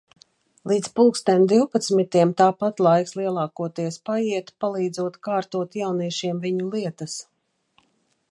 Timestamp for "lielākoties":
3.19-3.99